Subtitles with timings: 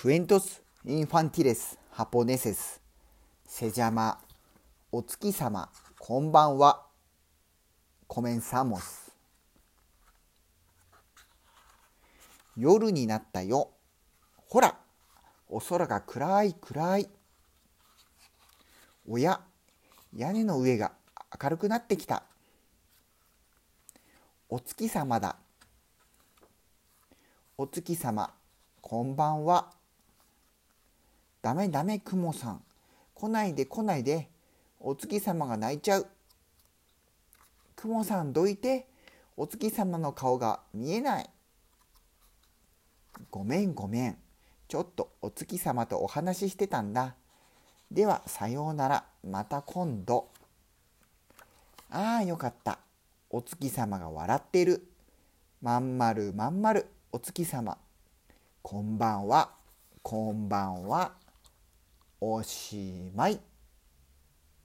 [0.00, 2.80] クエントス・インファンティレス・ハポネセス
[3.44, 4.20] セジャマ
[4.92, 6.86] お月様こんばんは
[8.06, 9.10] コメンサモス
[12.56, 13.70] 夜になったよ
[14.36, 14.76] ほら
[15.48, 17.08] お空が暗い暗い
[19.08, 19.40] おや
[20.16, 20.92] 屋根の上が
[21.42, 22.22] 明るくなってきた
[24.48, 25.34] お月様だ
[27.56, 28.32] お月様
[28.80, 29.76] こんばんは
[31.42, 32.62] ダメダメ雲さん。
[33.14, 34.28] 来ないで来ないで。
[34.80, 36.06] お月様が泣いちゃう。
[37.76, 38.86] 雲さんどいて。
[39.36, 41.30] お月様の顔が見えない。
[43.30, 44.18] ごめんごめん。
[44.66, 47.14] ちょっとお月様とお話ししてたんだ。
[47.90, 49.04] ではさようなら。
[49.24, 50.28] また今度。
[51.90, 52.78] ああよかった。
[53.30, 54.86] お月様が笑ってる。
[55.62, 56.86] まんまるまんまる。
[57.12, 57.78] お月様。
[58.62, 59.50] こんばんは。
[60.02, 61.12] こんばんは。
[62.20, 63.57] おしまい。